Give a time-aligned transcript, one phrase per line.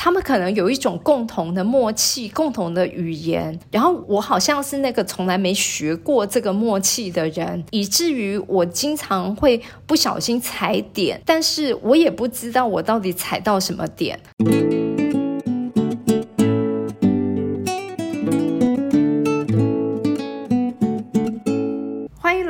[0.00, 14.18] 他们可能有一种共同的默契、共同的语言，然后我好像是那个从来没学过这个默契的人，以至于我经常会不小心踩点，但是我也不知道我到底踩到什么点。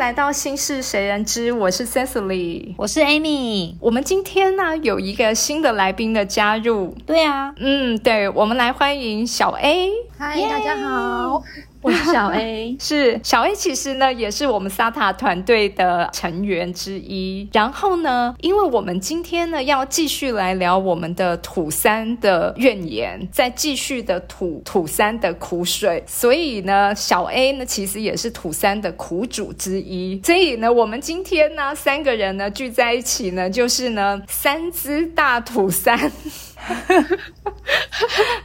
[0.08, 3.74] 来到心事谁人知，我是 Cecily，我是 Amy。
[3.78, 9.90] 我们今天呢有一个新的来宾的加入，对啊，嗯，对，我们来欢迎小 A。
[10.16, 11.42] 嗨，大家好。
[11.80, 17.48] 我 是小 A，是小 A，其实呢也是我们 SATA 团队的成员之一。
[17.52, 30.20] 然后呢，因为我们今天呢要继续来聊我们的土三的怨言，再继续的吐土三的苦水，所以呢，小 A 呢其实也是土三的苦主之一。
[30.24, 36.10] 所以呢，我们今天呢三个人呢聚在一起呢，就是呢三只大土三。
[36.58, 36.74] 哈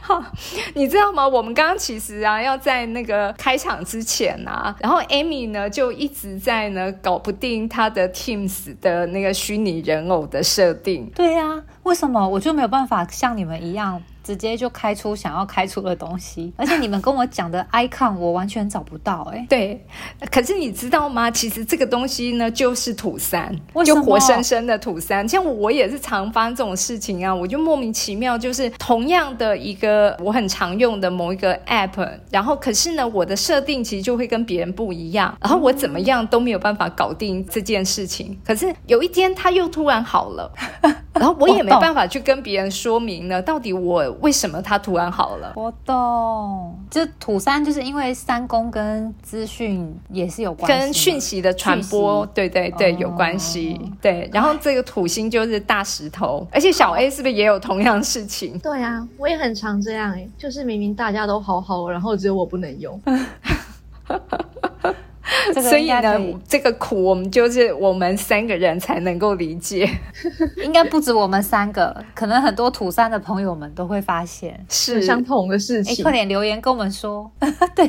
[0.00, 0.24] 好，
[0.74, 1.26] 你知道吗？
[1.26, 11.10] 我们刚刚其实啊，要在那个开场之前啊，然后 Amy 呢就一直在呢搞不定他的 Teams 的那个虚拟人偶的设定。
[11.14, 14.00] 对呀，为什么我就没有办法像你们一样？
[14.24, 19.46] 直接就开出想要开出的东西，而且你们跟我讲的 icon 我完全找不到哎。
[19.48, 19.86] 对，
[20.30, 21.30] 可是你知道吗？
[21.30, 25.28] 其实这个东西呢就是土三，就活生生的土三。
[25.28, 38.40] 像我也是常发生这种事情啊，我就莫名其妙，就是同样的一个我很常用的某一个 app，然后可是呢我的设定其实就会跟别人不一样，然后我怎么样都没有办法搞定这件事情。
[38.44, 40.50] 可是有一天它又突然好了，
[41.20, 44.04] 然后我也没办法去跟别人说明呢，到底我。
[44.20, 45.52] 为什么他突然好了？
[45.54, 53.80] 我懂，就土三就是因为三公跟资讯也是有关系，跟讯息的传播，对对对，有关系。
[54.00, 58.58] 对，然后这个土星就是大石头，而且小 A 是不是也有同样事情？
[58.58, 63.00] 对啊，我也很常这样哎，就是明明大家都好好，然后只有我不能用。
[65.62, 69.88] 所以呢，这个苦我们就是我们三个人才能够理解，
[70.64, 76.02] 应该不止我们三个，可能很多土山的朋友们都会发现是相同的事情。
[76.02, 77.30] 快点留言跟我们说，
[77.74, 77.88] 对。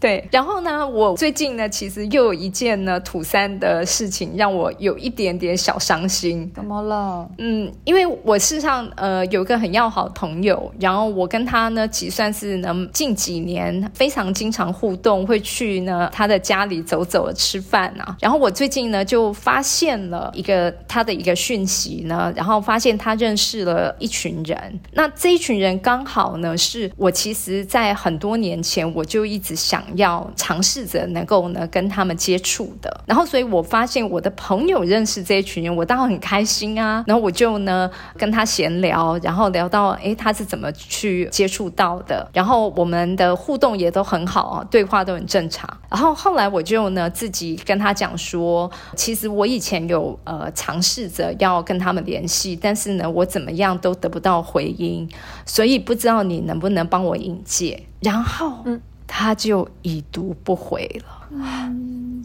[0.00, 6.50] 对，然后呢，我最近呢，其实又有一件呢土三的事情，让我有一点点小伤心。
[6.54, 7.28] 怎么了？
[7.36, 18.16] 嗯，因为我事实上呃有一个很要好的朋友，然后我跟他呢，其实算是呢近几年非常经常互动，会去呢他的家里走走吃饭啊。
[18.20, 24.80] 然后我最近呢就发现了一个他的一个讯息呢，然后发现他认识了一群人。
[24.94, 29.84] 那这一群人刚好呢是我其实在很多年前我就一直想。
[29.96, 37.04] 要尝试着能够呢跟他们接触的，然后所以我发现我的朋友认识这一群人，我当然很开心啊。
[37.06, 45.68] 然后我就呢跟他闲聊，然后聊到哎他是怎么去接触到的，然后我们的互动也都很好啊，对话都很正常。
[45.88, 55.08] 然后后来我就呢自己跟他讲说，其实我以前有呃尝试着要跟他们联系，但是呢我怎么样都得不到回音，
[55.44, 57.82] 所以不知道你能不能帮我引荐。
[58.00, 58.80] 然后嗯。
[59.12, 61.28] 他就已读不回了。
[61.30, 62.24] 嗯，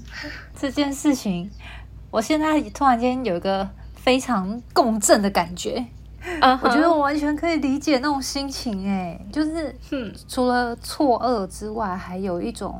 [0.55, 1.49] 这件事情，
[2.11, 5.83] 我现在突然间有一个非常共振的感觉。
[6.39, 8.87] 啊，我觉得我完全可以理解那种心情。
[8.87, 9.75] 哎，就是，
[10.27, 12.79] 除了错愕之外，还有一种，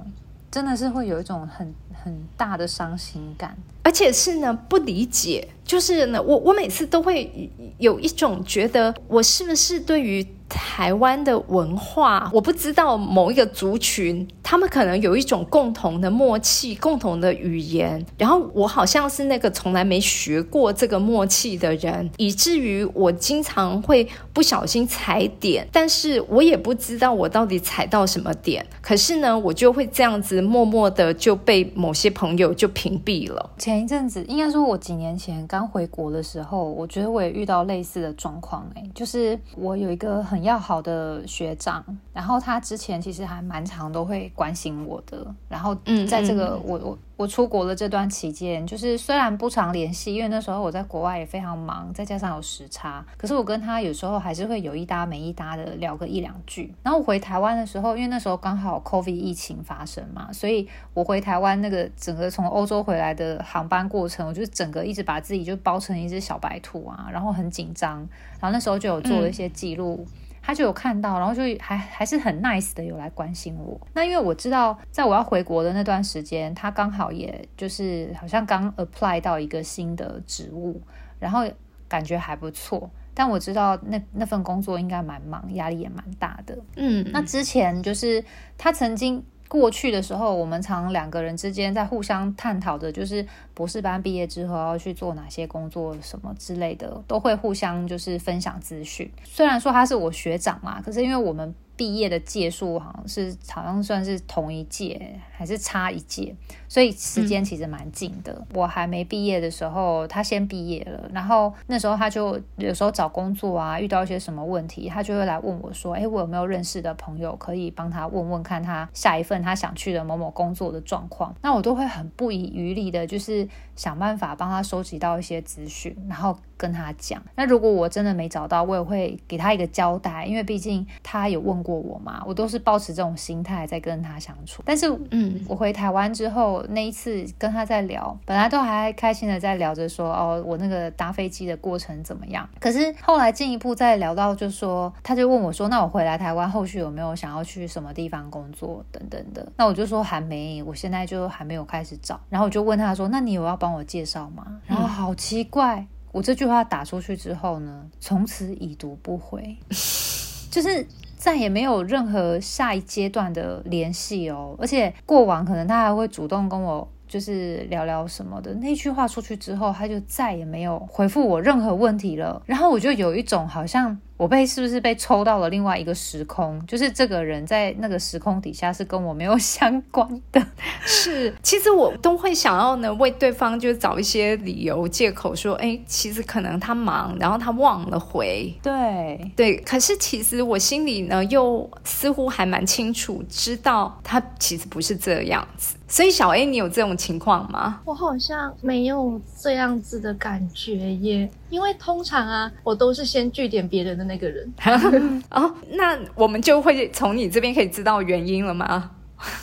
[0.52, 1.74] 真的是会有一种很
[2.04, 5.48] 很大的伤心感，而且是呢不理解。
[5.64, 10.26] 就是呢，我我每次都会有一种觉得，我是不是对于。
[10.48, 33.50] 台湾的文化，我不知道某一个族群，他们可能有一种共同的默契、共同的语言，然后我好像是那个从来没学过这个默契的人，以至于我经常会不小心踩点，但是我也不知道我到底踩到什么点，可是呢，我就会这样子默默的就被某些朋友就屏蔽了。
[33.58, 40.46] 前一阵子，应该说我几年前刚回国的时候，我觉得我也遇到类似的状况，哎，就是我有一个很。
[40.46, 41.84] 要好的学长，
[42.14, 45.26] 然后他之前其实还蛮常都会关心我的。
[45.50, 56.74] 然后，嗯，在这个我我我出国的这段期间，就是虽然不常联系，因为那时候我在国外也非常忙，再加上有时差，可是我跟他有时候还是会有一搭没一搭的聊个一两句。
[56.84, 68.00] 然后我回台湾的时候，因为那时候刚好 COVID 疫情发生嘛，所以我回台湾那个整个从欧洲回来的航班过程，我就整个一直把自己就包成一只小白兔啊，然后很紧张。
[68.42, 70.06] 然后那时候就有做了一些记录。
[70.46, 73.80] 他就有看到，然后就还还是很 nice 的有来关心我。
[73.94, 80.80] 那因为我知道，在我要回国的那段时间，他刚好也就是好像刚 apply 到一个新的职务，
[81.20, 81.44] 然后
[81.88, 82.88] 感觉还不错。
[83.16, 86.56] 但我知道那那份工作应该蛮忙，压力也蛮大的。
[86.76, 88.24] 嗯，那之前就是
[88.58, 99.10] 他曾经过去的时候，我们常两个人之间在互相探讨的，就是博士班毕业之后要去做哪些工作什么之类的，都会互相就是分享资讯。
[99.24, 106.36] 虽然说他是我学长嘛，可是因为我们毕业的届数好像是好像算是同一届，还是差一届，
[106.76, 108.46] 所以时间其实蛮近的。
[108.54, 127.24] 我还没毕业的时候，他先毕业了，然后那时候他就有时候找工作啊，遇到一些什么问题，他就会来问我说：“哎，我有没有认识的朋友可以帮他问问看他下一份他想去的某某工作的状况？”那我都会很不遗余力的，就是想办法帮他收集到一些资讯，然后跟他讲。
[127.36, 134.62] 那如果我真的没找到，我也会给他一个交代，因为毕竟他有问过我嘛，我都是保持这种心态在跟他相处。
[134.66, 142.48] 但是，嗯，我回台湾之后那一次跟他在聊，本来都还开心的在聊着说，哦，我那个搭飞机的过程怎么样？
[142.60, 149.52] 可是后来进一步再聊到，就说他就问我说，那我回来台湾后续有没有想要去什么地方工作等等的？
[149.58, 152.20] 那我就说还没，我现在就还没有开始找。
[152.30, 154.62] 然后我就问他说，那你有要帮我介绍吗？
[154.66, 159.58] 然后好奇怪，我这句话打出去之后呢，从此已读不回，
[160.50, 160.88] 就是。
[161.26, 168.54] 再也没有任何下一阶段的联系哦，而且过往可能他还会主动跟我就是聊聊什么的。
[168.54, 172.40] 那句话出去之后，他就再也没有回复我任何问题了。
[172.46, 180.42] 然后我就有一种好像我被是不是被抽到了另外一个时空，就是这个人在那个时空底下是跟我没有相关的。
[180.86, 188.54] 是，其实我都会想要呢为对方就找一些理由借口说，哎，其实可能他忙，然后他忘了回。
[188.62, 195.76] 对对，可是其实我心里呢又似乎还蛮清楚，知道他其实不是这样子。
[195.88, 197.82] 所以小 A，你有这种情况吗？
[197.86, 204.54] 我好像没有这样子的感觉耶，因为通常啊，我都是先据点别人的那个人。
[205.32, 208.92] 哦，那我们就会从你这边可以知道原因了吗？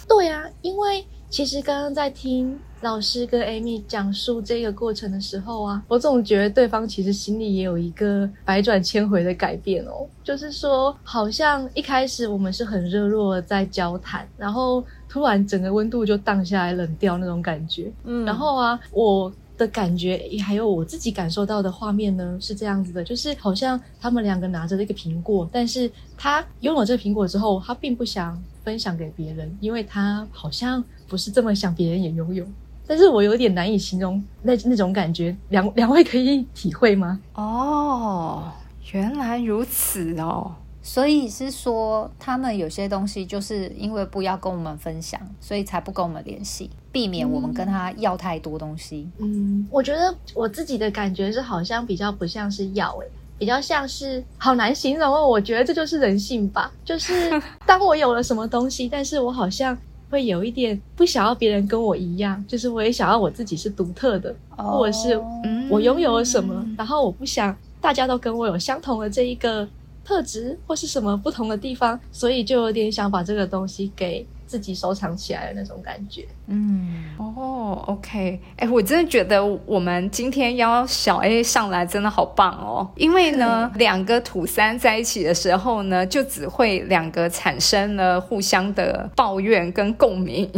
[0.08, 10.06] 对啊，因为其实刚刚在听老师跟 Amy 讲述这个过程的时候啊，我总觉得对方其实心里也有一个百转千回的改变哦。
[10.22, 17.90] 就是说，好像一开始我们是很热络的在交谈，然后突然整个温度就荡下来，冷掉那种感觉。
[18.04, 32.44] 嗯然后啊，我的感觉还有我自己感受到的画面呢，是这样子的，就是好像他们两个拿着这个苹果，但是他拥有这个苹果之后，他并不想分享给别人，因为他好像不是这么想别人也拥有。
[32.84, 37.20] 但是我有点难以形容那那种感觉，两两位可以体会吗？
[37.34, 38.50] 哦，
[38.92, 40.52] 原来如此哦。
[40.82, 49.08] 所以是说，他们有些东西就是因为不要跟我们分享，所以才不跟我们联系，避免我们跟他要太多东西。
[49.18, 53.06] 嗯，我觉得我自己的感觉是好像比较不像是要诶、
[53.38, 55.26] 比较像是好难形容哦。
[55.26, 59.78] 我觉得这就是人性吧，就是当我有了什么东西，但是我好像
[60.10, 65.14] 会有一点不想要别人跟我一样，就是我也想要我自己是独特的，或者是
[65.44, 69.66] 嗯我拥有了什么，然后我不想大家都跟我有相同的这一个
[70.04, 76.26] 特质或是什么不同的地方，所以就有点想把这个东西给自己收藏起来的那种感觉。
[76.46, 90.50] 嗯，哦，OK，哎，我真的觉得我们今天邀小 A 上来真的好棒哦，因为呢， 两个土三在一起的时候呢，就只会两个产生了互相的抱怨跟共鸣。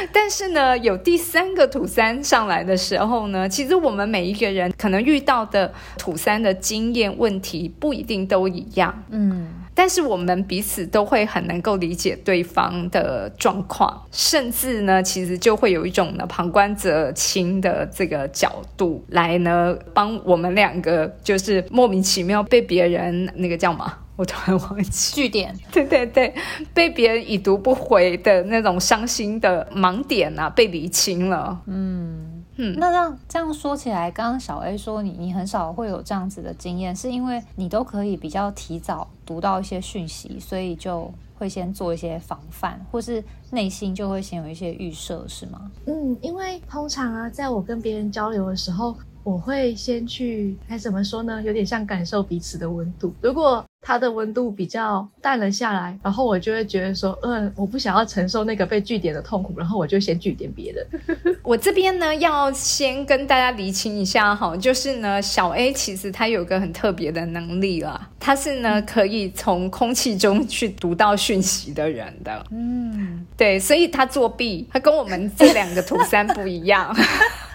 [0.12, 26.34] 但是呢，有第三个土三上来的时候呢，其实我们每一个人可能遇到的土三的经验问题不一定都一样，嗯，但是我们彼此都会很能够理解对方的状况，甚至呢，其实就会有一种呢旁观者清的这个角度来呢帮我们两个，就是莫名其妙被别人那个叫嘛，我突然忘记，据点， 对对对，
[26.74, 31.62] 被别人已读不回的那种伤心的盲点啊，被理清了。
[31.66, 32.44] 嗯。
[32.60, 41.08] 嗯那这样这样说起来，刚刚小 A 说你你很少会有这样子的经验，是因为你都可以比较提早读到一些讯息，所以就
[41.38, 43.22] 会先做一些防范，或是
[43.52, 45.70] 内心就会先有一些预设，是吗？
[45.86, 51.40] 嗯，因为通常啊，在我跟别人交流的时候，我会先去，该怎么说呢？
[51.40, 53.14] 有点像感受彼此的温度。
[53.20, 60.86] 如果它的温度比较淡了下来，然后我就会觉得说，嗯，我不想要承受那个被据点的痛苦，然后我就先据点别人。
[61.42, 76.94] 我这边呢，要先跟大家厘清一下哈，就是呢，小 A 其实他有个很特别的能力啦，他是呢可以从空气中去读到讯息的人的，嗯，对，所以他作弊，他跟我们这两个图三不一样。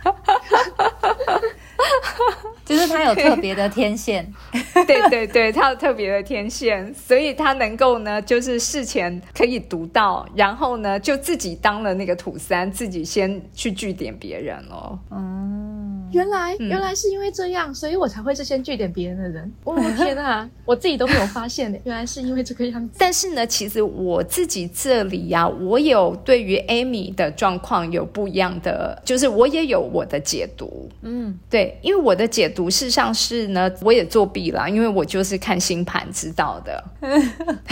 [2.65, 4.25] 就是他有特别的天线，
[4.87, 14.97] 对对对，他有特别的天线，所以他能够呢，就是事前可以读到，然后呢，就自己当了那个土三，自己先去据点别人咯。
[15.11, 15.82] 嗯，
[16.13, 19.51] 原来原来是因为这样，所以我才会是先据点别人的人。
[19.65, 22.95] 哦天啊，我自己都没有发现呢，原来是因为这个样子。
[22.97, 30.89] 但是呢，其实我自己这里呀、我有对于 Amy 的状况有不一样的，就是我也有我的解读。
[31.01, 36.83] 嗯，对，因为我的解读事实上是呢，我也作弊了，因为我就是看星盘知道的。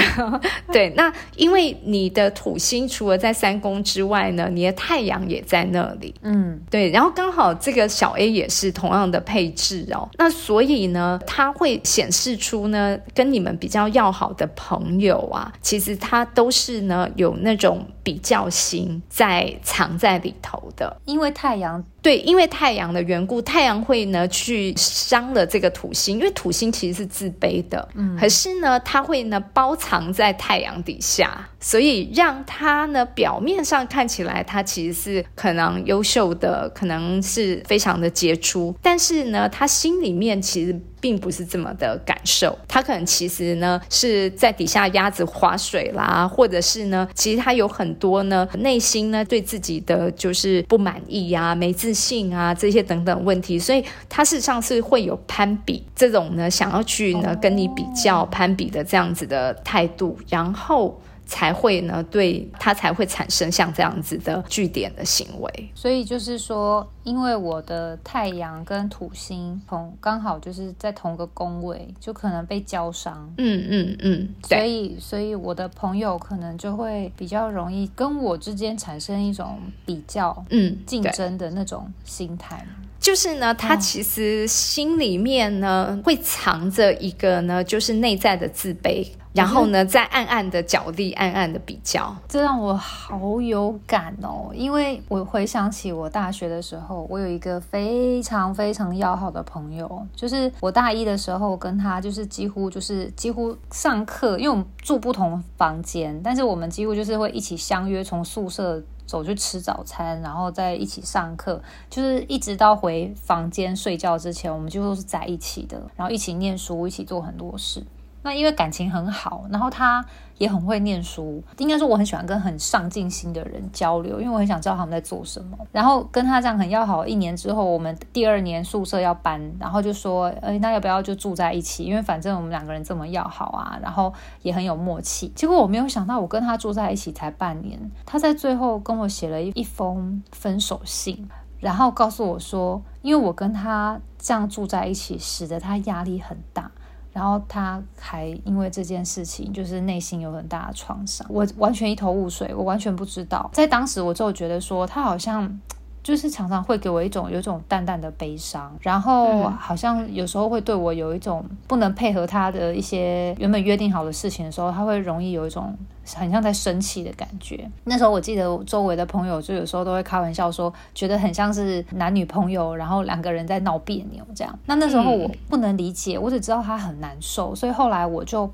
[0.71, 6.13] 对，那因为你的土星除了在三宫之外呢，你的太阳也在那里。
[6.23, 20.99] 嗯，对，然后刚好这个小 A 也是同样的配置哦，那所以呢，它会显示出呢，跟你们比较要好的朋友啊，其实他都是呢有那种比较心在藏在里头的。
[21.05, 40.79] 因为太阳，对，因为太阳的缘故，太阳会呢去伤了这个土星，因为土星其实是自卑的，嗯，可是呢，它会呢包藏在太阳底下，所以让它呢表面上看起来它其实是可能优秀的，可能是非常的杰出，但是呢，他心里面其实。
[41.01, 65.71] 并不是这么的感受，他可能其实呢是在底下鸭子划水啦，或者是呢，其实他有很多呢内心呢对自己的就是不满意呀、没自信啊这些等等问题，所以他事实上是会有攀比这种呢想要去呢跟你比较攀比的这样子的态度，然后才会呢对他才会产生像这样子的据点的行为。
[65.73, 73.33] 所以就是说，因为我的太阳跟土星同刚好就是在同个宫位，就可能被交伤。
[73.37, 74.57] 嗯嗯嗯，所。
[74.57, 82.65] 以，所以我的朋友可能就会比较容易跟我之间产生一种比较、嗯，竞争的那种心态。
[83.01, 92.15] 就是呢，他其实心里面呢、会藏着一个呢，就是内在的自卑，然后呢，在暗暗的角力、暗暗的比较。
[92.29, 108.79] 这让我好有感哦，因为我回想起我大学的时候，我有一个非常非常要好的朋友，就是我大一的时候跟他就是几乎就是几乎上课，因为我们住不同房间，但是我们几乎就是会一起相约从宿舍。
[109.05, 117.83] 走去吃早餐，然后再一起上课，就是一直到回房间睡觉之前，我们就都是在一起的，然后一起念书，一起做很多事。
[118.23, 120.03] 那因为感情很好，然后他
[120.37, 125.57] 也很会念书，应该说我很喜欢跟很上进心的人交流，因为我很想知道他们在做什么。
[125.71, 131.83] 然后跟他这样很要好，一年之后，我们第二年宿舍要搬，然后就说，哎，那要不要就住在一起？
[131.83, 135.27] 因为反正我们两个人这么要好啊，然后也很有默契。
[135.29, 141.27] 结果我没有想到，我跟他住在一起才半年，他在最后跟我写了一一封分手信。
[141.59, 146.71] 然后告诉我说，因为我跟他这样住在一起，使得他压力很大。
[147.13, 151.25] 然后他还因为这件事情，就是内心有很大的创伤。
[151.29, 153.49] 我完全一头雾水，我完全不知道。
[153.53, 155.59] 在当时，我就觉得说，他好像
[156.03, 165.75] 就是常常会给我一种有一种淡淡的悲伤，然后嗯好像有时候会对我有一种不能配合他的一些原本约定好的事情的时候，他会容易有一种
[166.15, 167.69] 很像在生气的感觉。
[167.83, 174.59] 那时候我记得周围的朋友就有时候都会开玩笑说，觉得很像是男女朋友，然后两个人在闹别扭这样。
[174.65, 178.51] 那那时候我不能理解，我只知道他很难受，所以后来我就。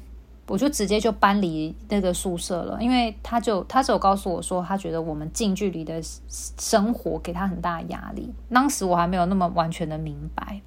[0.47, 8.33] 我就直接就搬离那个宿舍了，因为他就他只有告诉我说，他觉得我们近距离的生活给他很大压力。
[8.51, 10.61] 当时我还没有那么完全的明白，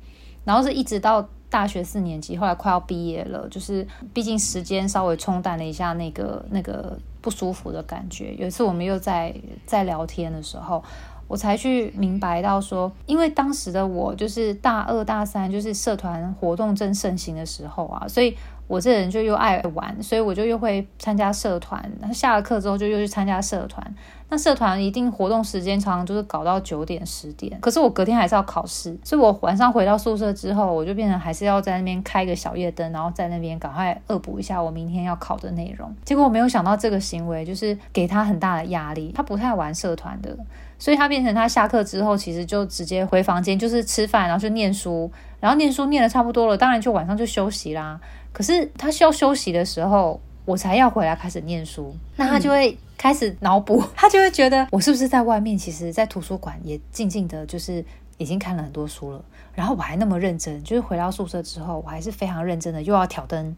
[0.44, 8.34] 然后是一直到大学四年级，后来快要毕业了，就是毕竟时间稍微冲淡了一下那个那个不舒服的感觉。
[8.34, 9.34] 有一次我们又在
[9.64, 10.84] 在聊天的时候。
[11.30, 18.36] 我才去明白到说，因为当时的我就是大二大三，就是社团活动正盛行的时候啊，所以
[18.70, 21.82] 我这人就又爱玩，所以我就又会参加社团。
[21.98, 23.84] 然后下了课之后就又去参加社团。
[24.28, 35.92] 那社团一定活动时间常常就是搞到九点十点，可是我隔天还是要考试，所以我晚上回到宿舍之后，我就变成还是要在那边开个小夜灯，然后在那边赶快恶补一下我明天要考的内容。
[36.04, 40.36] 结果我没有想到这个行为就是给他很大的压力，他不太玩社团的。
[40.78, 48.00] 所以他变成他下课之后，其实就直接回房间，就是吃饭，然后就念书，然后念书念的差不多了，当然就晚上就休息啦。
[48.32, 57.84] 可是他需要休息的时候，我才要回来开始念书，那他就会开始脑补，他就会觉得我是不是在外面，其实在图书馆也静静的，就是
[58.18, 63.56] 已经看了很多书了，然后我还那么认真，就是回到宿舍之后，我还是非常认真的，又要挑灯。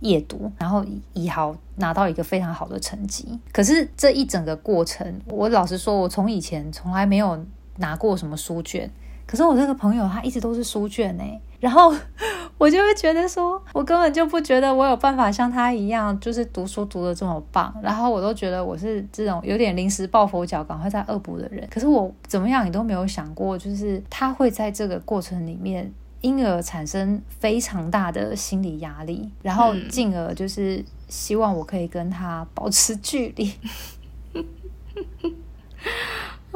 [0.00, 3.38] 夜读，然后以好拿到一个非常好的成绩。
[3.52, 7.42] 可是这一整个过程，我老实说，我从以前从来没有
[7.78, 8.90] 拿过什么书卷，
[9.26, 11.24] 可是我这个朋友他一直都是书卷呢，
[11.60, 11.94] 然后
[12.58, 21.66] 我就会觉得说，我根本就不觉得我有办法像他一样，就是读书读的这么棒，然后我都觉得我是这种有点临时抱佛脚，赶快在恶补的人。
[21.70, 25.92] 可是我怎么样，你都没有想过，就是他会在这个过程里面。
[26.20, 33.52] 因而产生非常大的心理压力，然后进而就是希望我可以跟他保持距离。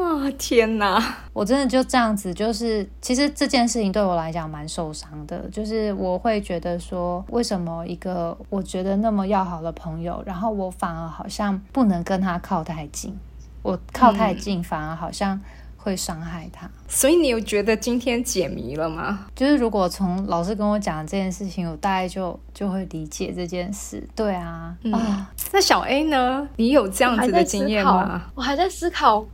[0.03, 1.03] 啊天哪！
[1.33, 13.17] 我真的就这样子，就是其实这件事情对我来讲蛮受伤的，就是我会觉得说，为什么一个我觉得那么要好的朋友，然后我反而好像不能跟他靠太近，
[13.63, 15.41] 我靠太近反而好像。
[15.81, 19.27] 会伤害他，所以你有觉得今天解谜了吗？
[19.35, 24.07] 就是如果从老师跟我讲这件事情，我大概就就会理解这件事。
[24.15, 26.47] 对啊，啊，那小 A 呢？
[26.57, 28.21] 你有这样子的经验吗？
[28.35, 29.25] 我还在思考，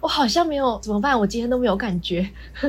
[0.00, 1.18] 我好像没有怎么办？
[1.18, 2.28] 我今天都没有感觉，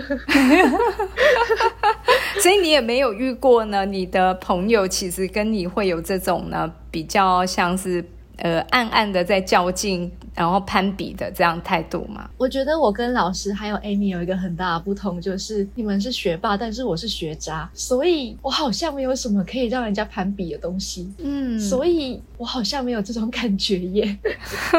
[2.42, 3.86] 所以你也没有遇过呢。
[3.86, 8.04] 你的朋友其实跟你会有这种呢，比较像是。
[8.38, 12.30] 呃，暗暗的在较劲，然后攀比的这样态度嘛？
[12.38, 21.12] 我觉得我跟老师还有 Amy 有一个很大的不同，就是你们是学霸，但是我是学渣，所以我好像没有什么可以让人家攀比的东西。
[21.20, 24.18] 嗯，所以我好像没有这种感觉耶。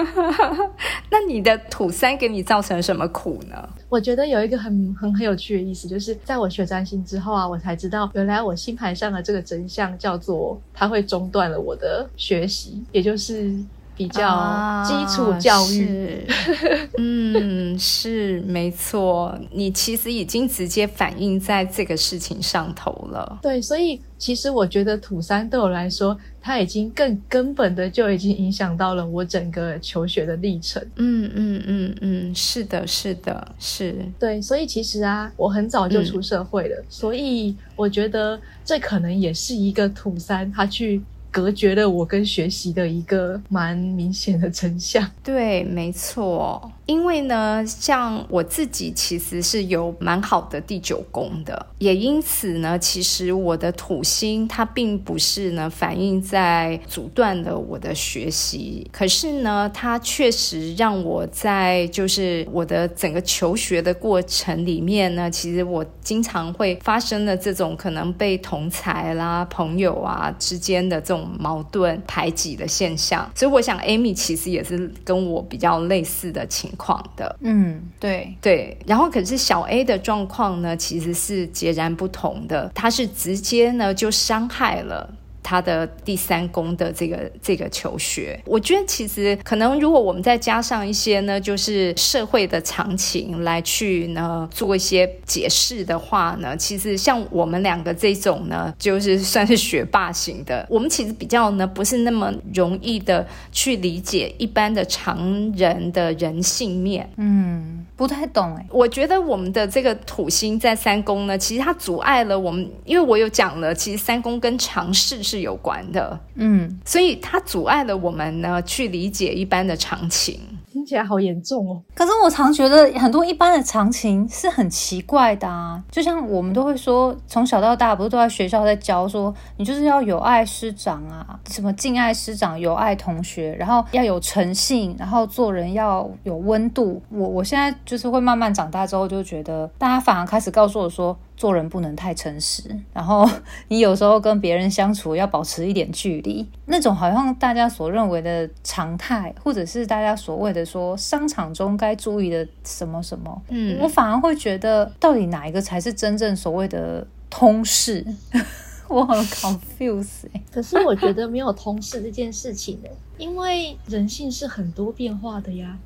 [1.11, 3.69] 那你的土三给你造成什么苦呢？
[3.89, 13.55] 我觉得有一个很很很有趣的意思，就是在我学占星之后啊，我才知道原来我星盘上的这个真相叫做它会中断了我的学习，也就是。
[13.97, 16.27] 比较基础教育，
[16.99, 19.39] 嗯，是没错。
[19.53, 23.39] 你其实已经直接反映在这个事情上头了。
[23.43, 30.83] 对，所以其实我觉得土三对我来说，它已经更根本的就已经影响到了我整个求学的历程。
[30.97, 33.95] 嗯嗯嗯嗯，是的，是的，是。
[34.19, 41.03] 对，所以其实啊，我很早就出社会了，所以我觉得这可能也是一个土三他去。
[41.33, 45.11] 隔绝了我跟学习的一个蛮明显的成像。
[45.25, 46.71] 对，没错。
[46.87, 73.31] 因为呢，像我自己其实是有蛮好的第九宫的，也因此呢，其实我的土星它并不是呢反映在阻断了我的学习，可是呢，它确实让我在就是我的整个求学的过程里面呢，其实我经常会发生的这种可能被同才啦、朋友啊之间的这种矛盾排挤的现象。
[73.35, 76.83] 所以我想，Amy 其实也是跟我比较类似的情况。
[76.83, 85.09] 况的，嗯，对对，然后可是小 A 的状况呢，其实是截然不同的，他是直接呢就伤害了。
[85.43, 108.67] 他的第三宫的这个这个求学，我觉得其实可能如果我们再加上一些呢，就是社会的常情来去呢做一些解释的话呢，其实像我们两个这种呢，就是算是学霸型的，我们其实比较呢不是那么容易的去理解一般的常人的人性面，嗯，不太懂哎。
[108.71, 115.23] 我觉得我们的这个土星在三宫呢，其实它阻碍了我们，因为我有讲了，其实三宫跟尝试。
[115.23, 120.41] 是有关的，嗯，所以它阻碍了我们呢去理解一般的常情。
[120.73, 121.83] 听起来好严重哦！
[121.95, 137.03] 可是我常觉得很多一般的常情是很奇怪的啊，就像我们都会说，从小到大不是都在学校在教说，你就是要有爱师长啊，什么敬爱师长、有爱同学，然后要有诚信，然后做人要有温度。
[137.11, 143.29] 我我现在就是会慢慢长大之后，就觉得大家反而开始告诉我说，做人不能太诚实，然后
[143.69, 150.63] 你有时候跟别人相处要保持一点距离，那种好像大家所认为的常态，或者是大家所谓的。
[150.73, 158.07] 说商场中该注意的什么什么，嗯，我反而会觉得，到底哪一个才是真正所谓的通事？
[158.89, 160.29] 我很 confuse。
[160.51, 165.77] 可是我觉得没有通事这件事情呢，因为人性是很多变化的呀，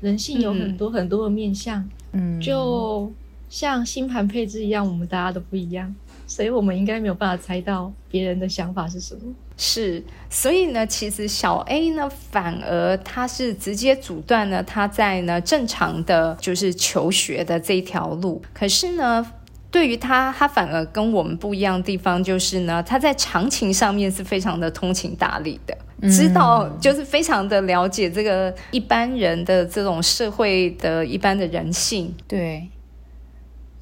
[0.00, 3.12] 人性有很多很多的面相，嗯，就
[3.54, 5.94] 像星盘配置一样，我们大家都不一样。
[6.26, 9.20] 所以我们应该没有办法猜到别人的想法是什么。
[9.56, 18.42] 是，所以呢，其实小 A 呢，反而他是直接阻断了他在呢正常的就是求学的这一条路。
[18.52, 19.24] 可是呢，
[19.70, 25.78] 对于他，他反而跟我们不一样的地方就是呢，他在常情上面是非常的通情达理的，
[26.10, 32.12] 知道就是非常的了解这个一般人的这种社会的一般的人性。
[32.26, 32.68] 对，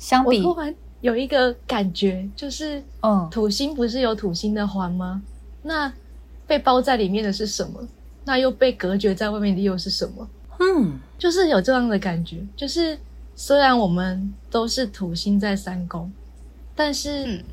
[0.03, 0.43] 相比。
[1.01, 5.21] 有一个感觉，就是，嗯，土星不是有土星的环吗？
[5.63, 5.93] 那
[6.47, 7.81] 被包在里面的是什么？
[8.25, 10.29] 那又被隔绝在外面的又是什么？
[10.61, 12.97] 嗯，就是有这样的感觉，就是
[13.35, 16.13] 虽然我们都是土星在三宫，
[16.77, 17.45] 但是嗯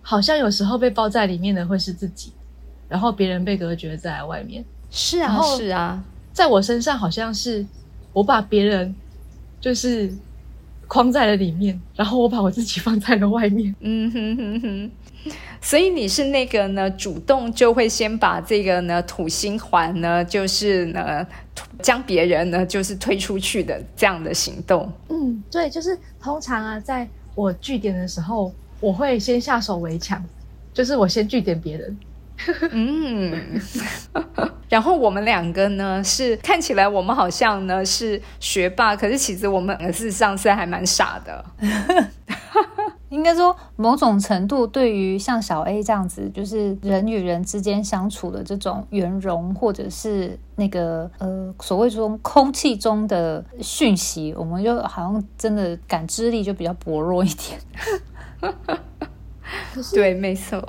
[0.00, 2.32] 好像有时候被包在里面的会是自己，
[2.88, 4.64] 然后别人被隔绝在外面。
[4.88, 7.66] 是啊，是啊，在我身上好像是
[8.12, 8.94] 我把别人
[9.60, 10.12] 就是
[10.94, 13.74] 框在了里面，然后我把我自己放在了外面。
[13.80, 14.90] 嗯哼哼哼。
[15.60, 21.26] 所以你是那个呢，主动就会先把这个呢土星环呢，就是呢
[21.82, 24.88] 将别人呢就是推出去的这样的行动。
[25.08, 30.22] 嗯，对，就是通常啊，在我据点的时候，我会先下手为强，
[30.72, 31.98] 就是我先据点别人。
[32.70, 33.60] 嗯，
[34.68, 41.44] 然后我们两个呢是看起来我们好像呢是学霸，可是其实我们事实上是还蛮傻的。
[43.10, 57.60] 应该说，某种程度对于像小 A 这样子，就是人与人之间相处的这种圆融，或者是那个呃所谓中空气中的讯息，我们就好像真的感知力就比较薄弱一点。
[59.94, 60.60] 对，没错。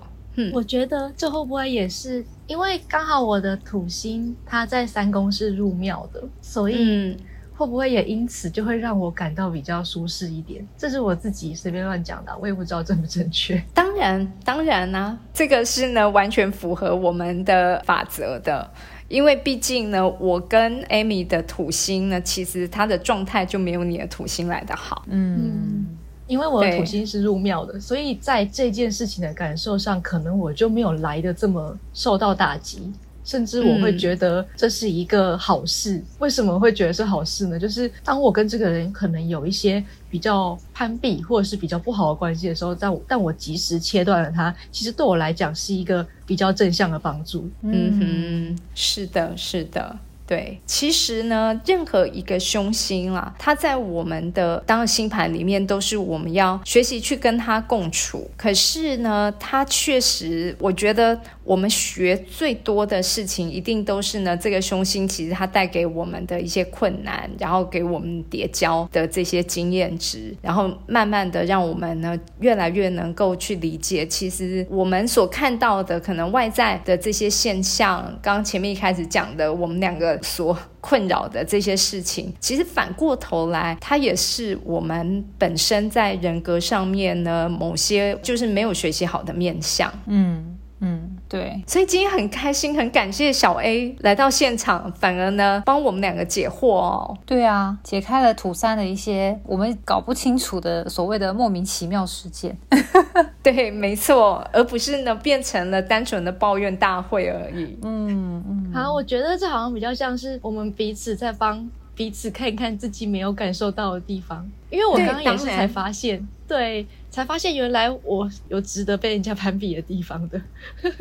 [0.54, 7.18] 我觉得这会不会也是因为刚好我的土星它在三宫是入庙的，所以嗯，
[7.56, 10.66] 会不会也因此就会让我感到比较舒适一点？
[10.78, 13.62] 这是我自己随便乱讲的，我也不知道正不正确。
[13.74, 18.70] 当然，当然啦、这个是呢完全符合我们的法则的。
[19.08, 25.04] 因为毕竟呢，我跟 Amy 的土星呢，其实它的状态就没有你的土星来的好。
[25.08, 25.86] 嗯，
[26.28, 32.92] 因为我的土星是入庙的，所以在这件事情的感受上，可能我就没有来的这么受到打击，
[33.24, 36.04] 甚至我会嗯觉得这是一个好事。
[36.20, 37.60] 为什么会觉得是好事呢？
[37.60, 47.48] 就是当我跟这个人可能有一些比较攀比或者是比较不好的关系的时候，但我但我及时切断了他，其实对我来讲是一个比较正向的帮助。
[47.62, 49.96] 嗯哼，是的，是的。
[50.28, 58.28] 对，其实呢，任何一个凶星啦，它在我们的当星盘里面都是我们要学习去跟它共处。
[58.36, 89.92] 可是呢，它确实，我觉得我们学最多的事情，一定都是呢，这个凶星其实它带给我们的一些困难，然后给我们叠交的这些经验值，然后慢慢的让我们呢越来越能够去理解，其实我们所看到的可能外在的这些现象，刚前面一开始讲的，我们两个所困扰的这些事情，其实反过头来，它也是我们本身在人格上面呢某些就是没有学习好的面相。
[90.08, 97.18] 嗯嗯，对，所以今天很开心，很感谢小 A 来到现场，反而呢帮我们两个解惑哦。
[97.26, 102.56] 对啊，解开了土三的一些我们搞不清楚的所谓的莫名其妙事件。
[103.42, 107.80] 对，没错，而不是呢变成了单纯的抱怨大会而已。
[107.82, 108.44] 嗯
[108.76, 120.42] 嗯，好，我觉得这好像比较像是我们彼此在帮彼此看一看自己没有感受到的地方，因为我对刚刚也是才发现，对，才发现原来我有值得被人家攀比的地方的。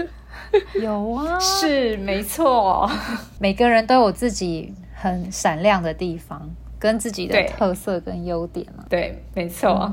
[0.81, 2.89] 有啊，是，没错。
[3.41, 8.85] 每个人都有自己很闪亮的地方，跟自己的特色跟优点啊。
[8.89, 9.93] 对，没错。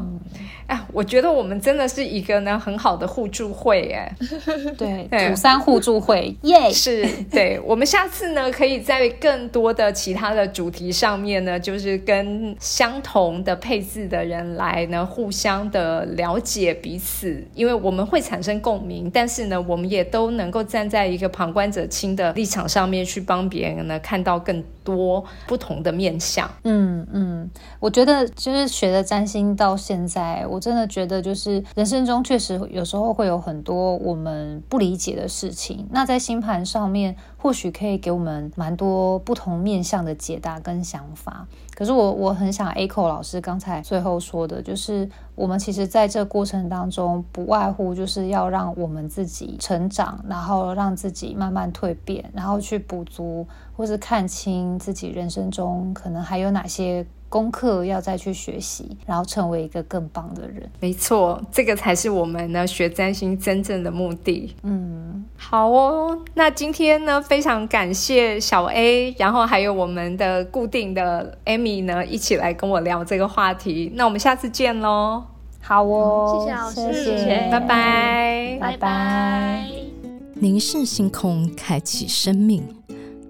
[0.67, 4.15] 哎、我觉得我们真的是一个呢很好的互助会，哎，
[4.77, 6.71] 对， 对土三互助会，耶！
[6.71, 7.59] 是对。
[7.65, 26.49] 我们下次呢，可以在更多的其他的主题上面呢，就是跟相同的配置的人来呢，互相的了解彼此，因为我们会产生共鸣，但是呢，我们也都能够站在一个旁观者清的立场上面去帮别人呢看到更多不同的面相。
[26.63, 35.87] 嗯嗯，我觉得就是学的占星到现在，我真的觉得就是人生中确实有时候会有很多我们不理解的事情。
[35.91, 41.47] 那在星盘上面，或许可以给我们蛮多不同面向的解答跟想法。
[41.73, 60.69] 可是我我很想 echo 老师刚才最后说的，就是我们其实在这过程当中，不外乎就是要让我们自己成长，然后让自己慢慢蜕变，然后去补足或是看清自己人生中可能还有哪些功课要再去学习，然后成为一个更棒的人。
[60.81, 64.53] 没错，这个才是我们呢学占星真正的目的。
[64.63, 73.93] 嗯，好哦，那今天呢，非常感谢小 A，然后还有我们的固定的 Amy 呢，一起来跟我聊这个话题。
[73.95, 75.23] 那我们下次见喽，
[75.61, 78.57] 好哦，谢谢老师谢谢谢拜拜。
[78.59, 79.65] 拜拜。
[80.35, 82.67] 凝视星空，开启生命。